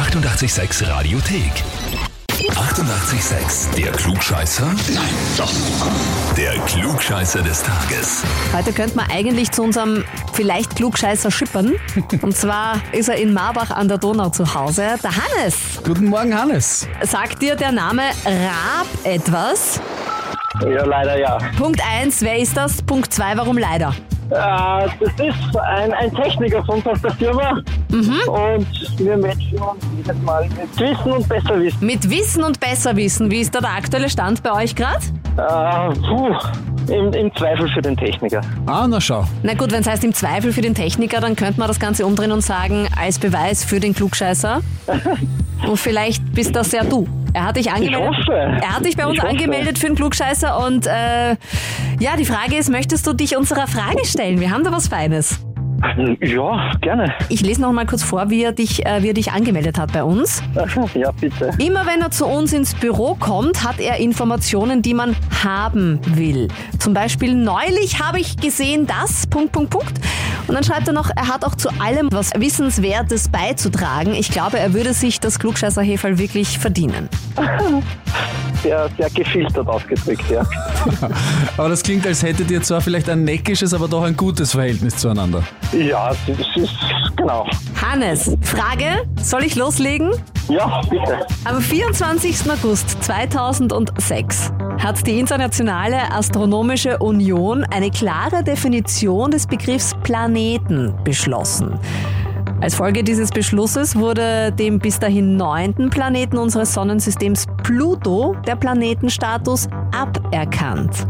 [0.00, 1.52] 886 Radiothek.
[2.38, 3.76] 88,6.
[3.76, 4.64] Der Klugscheißer?
[4.64, 5.52] Nein, doch.
[6.38, 8.22] Der Klugscheißer des Tages.
[8.54, 10.02] Heute könnte man eigentlich zu unserem
[10.32, 11.74] vielleicht Klugscheißer schippern.
[12.22, 14.94] Und zwar ist er in Marbach an der Donau zu Hause.
[15.02, 15.54] Der Hannes.
[15.84, 16.88] Guten Morgen, Hannes.
[17.02, 19.80] Sagt dir der Name Raab etwas?
[20.62, 21.36] Ja, leider ja.
[21.58, 22.80] Punkt 1, wer ist das?
[22.80, 23.94] Punkt 2, warum leider?
[24.30, 27.62] Äh, das ist ein, ein Techniker von der Firma.
[27.90, 31.86] Und wir matchen uns jedes Mal mit Wissen und Besserwissen.
[31.86, 35.04] Mit Wissen und Besserwissen, wie ist da der aktuelle Stand bei euch gerade?
[35.36, 36.36] Äh, puh,
[36.92, 38.40] im, im Zweifel für den Techniker.
[38.66, 39.24] Ah, na schau.
[39.42, 42.06] Na gut, wenn es heißt im Zweifel für den Techniker, dann könnte man das Ganze
[42.06, 44.60] umdrehen und sagen, als Beweis für den Klugscheißer.
[45.68, 47.08] und vielleicht bist das ja du.
[47.32, 48.00] Er hat dich angemeldet.
[48.00, 48.32] hoffe.
[48.32, 51.36] Er hat dich bei uns Ich angemeldet für den Klugscheißer und äh,
[52.00, 54.40] ja, die Frage ist, möchtest du dich unserer Frage stellen?
[54.40, 55.40] Wir haben da was Feines.
[56.20, 57.14] Ja, gerne.
[57.30, 59.92] Ich lese noch mal kurz vor, wie er dich, äh, wie er dich angemeldet hat
[59.92, 60.42] bei uns.
[60.94, 61.52] Ja, bitte.
[61.58, 66.48] Immer wenn er zu uns ins Büro kommt, hat er Informationen, die man haben will.
[66.78, 69.26] Zum Beispiel neulich habe ich gesehen, dass...
[69.26, 69.92] Punkt, Punkt, Punkt.
[70.50, 74.14] Und dann schreibt er noch, er hat auch zu allem was Wissenswertes beizutragen.
[74.14, 77.08] Ich glaube, er würde sich das klugscheißer Heferl wirklich verdienen.
[78.64, 80.44] Sehr, sehr gefiltert ausgedrückt, ja.
[81.56, 84.98] Aber das klingt, als hättet ihr zwar vielleicht ein neckisches, aber doch ein gutes Verhältnis
[84.98, 85.42] zueinander.
[85.72, 86.76] Ja, das ist,
[87.16, 87.46] genau.
[87.80, 90.10] Hannes, Frage, soll ich loslegen?
[90.50, 91.26] Ja, bitte.
[91.46, 92.50] Am 24.
[92.50, 101.78] August 2006 hat die Internationale Astronomische Union eine klare Definition des Begriffs Planeten beschlossen.
[102.62, 109.68] Als Folge dieses Beschlusses wurde dem bis dahin neunten Planeten unseres Sonnensystems Pluto der Planetenstatus
[109.92, 111.06] aberkannt.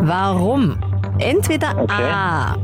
[0.00, 0.76] Warum?
[1.18, 1.92] Entweder Okay.
[1.92, 2.56] A.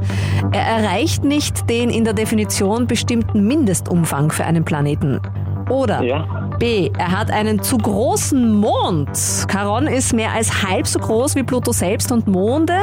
[0.53, 5.21] Er erreicht nicht den in der Definition bestimmten Mindestumfang für einen Planeten.
[5.69, 6.40] Oder Ja.
[6.61, 6.91] B.
[6.99, 9.09] Er hat einen zu großen Mond.
[9.51, 12.75] Charon ist mehr als halb so groß wie Pluto selbst und Monde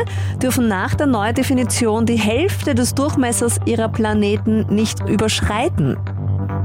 [0.42, 5.96] dürfen nach der Neudefinition die Hälfte des Durchmessers ihrer Planeten nicht überschreiten.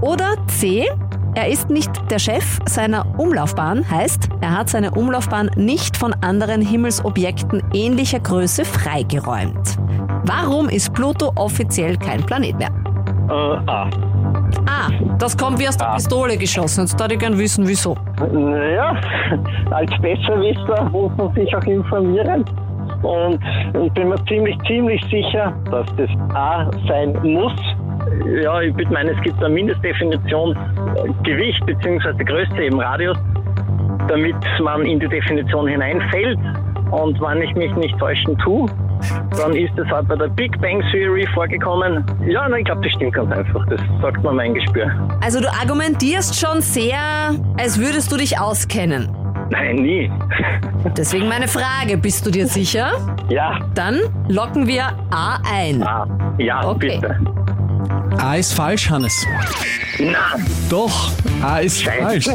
[0.01, 0.89] Oder C.
[1.35, 6.61] Er ist nicht der Chef seiner Umlaufbahn, heißt, er hat seine Umlaufbahn nicht von anderen
[6.61, 9.79] Himmelsobjekten ähnlicher Größe freigeräumt.
[10.25, 12.71] Warum ist Pluto offiziell kein Planet mehr?
[13.29, 13.91] Äh, ah.
[14.67, 15.95] Ah, das kommt wie aus der Ah.
[15.95, 16.83] Pistole geschossen.
[16.83, 17.97] Jetzt würde ich gern wissen, wieso.
[18.33, 18.97] Naja,
[19.71, 22.45] als Besserwisser muss man sich auch informieren.
[23.03, 23.41] Und
[23.85, 27.53] ich bin mir ziemlich, ziemlich sicher, dass das A sein muss.
[28.43, 30.57] Ja, ich würde meinen, es gibt eine Mindestdefinition
[31.25, 32.25] Gewicht bzw.
[32.25, 33.17] Größe im Radius,
[34.09, 36.39] damit man in die Definition hineinfällt.
[36.91, 38.67] Und wenn ich mich nicht täuschen tue,
[39.37, 42.05] dann ist es halt bei der Big Bang Theory vorgekommen.
[42.27, 43.67] Ja, nein, ich glaube, das stimmt ganz einfach.
[43.69, 44.91] Das sagt mir mein Gespür.
[45.21, 46.99] Also du argumentierst schon sehr,
[47.59, 49.09] als würdest du dich auskennen.
[49.51, 50.11] Nein, nie.
[50.97, 52.93] Deswegen meine Frage, bist du dir sicher?
[53.29, 53.99] Ja, Dann
[54.29, 55.83] locken wir A ein.
[55.83, 56.07] ah,
[56.39, 56.99] ja, Okay.
[57.01, 57.17] bitte.
[58.19, 59.27] A ist falsch, Hannes.
[59.99, 60.37] Na,
[60.69, 61.11] Doch,
[61.43, 62.27] A ist falsch.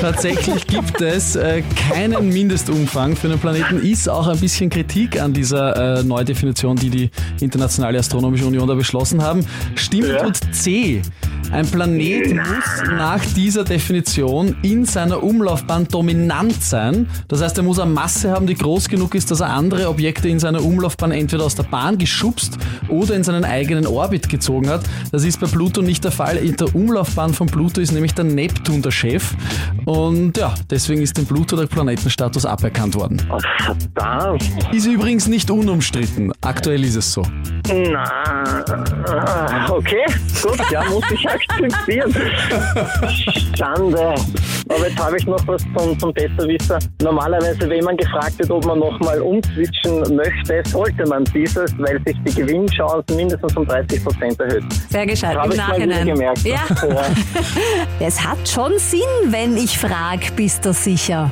[0.00, 3.80] Tatsächlich gibt es äh, keinen Mindestumfang für einen Planeten.
[3.82, 7.10] Ist auch ein bisschen Kritik an dieser äh, Neudefinition, die die
[7.40, 9.44] Internationale Astronomische Union da beschlossen haben.
[9.74, 10.22] Stimmt Ja.
[10.24, 11.02] tut C.
[11.52, 17.08] Ein Planet muss nach dieser Definition in seiner Umlaufbahn dominant sein.
[17.26, 20.28] Das heißt, er muss eine Masse haben, die groß genug ist, dass er andere Objekte
[20.28, 22.56] in seiner Umlaufbahn entweder aus der Bahn geschubst
[22.88, 24.82] oder in seinen eigenen Orbit gezogen hat.
[25.10, 26.36] Das ist bei Pluto nicht der Fall.
[26.36, 29.34] In der Umlaufbahn von Pluto ist nämlich der Neptun der Chef.
[29.86, 33.20] Und ja, deswegen ist dem Pluto der Planetenstatus aberkannt worden.
[33.58, 34.44] verdammt.
[34.72, 36.32] Ist übrigens nicht unumstritten.
[36.42, 37.24] Aktuell ist es so.
[37.72, 38.64] Na,
[39.70, 40.04] okay,
[40.42, 42.14] gut, ja, muss ich akzeptieren.
[43.56, 44.14] Schande.
[44.68, 46.78] Aber jetzt habe ich noch was zum, zum Besserwisser.
[47.02, 52.16] Normalerweise, wenn man gefragt wird, ob man nochmal umswitchen möchte, sollte man dieses, weil sich
[52.26, 54.64] die Gewinnchance mindestens um 30 Prozent erhöht.
[54.88, 56.06] Sehr gescheit Habe im ich Nachhinein.
[56.06, 56.44] gemerkt.
[56.44, 57.02] Ja, ja.
[58.00, 61.30] es hat schon Sinn, wenn ich frag, bist du sicher?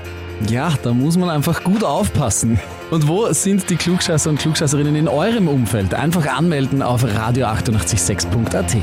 [0.48, 2.60] Ja, da muss man einfach gut aufpassen.
[2.90, 5.94] Und wo sind die Klugscheißer und Klugscheißerinnen in eurem Umfeld?
[5.94, 8.76] Einfach anmelden auf radio886.at.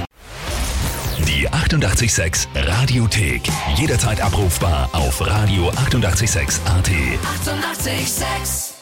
[1.27, 3.43] Die 88,6 Radiothek.
[3.77, 6.85] Jederzeit abrufbar auf radio886.at.
[6.85, 7.95] 88,6.
[7.95, 8.74] Eighty-eight, sex.